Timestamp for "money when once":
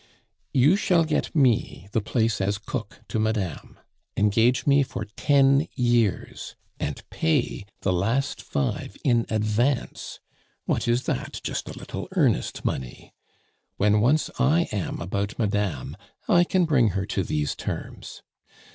12.65-14.31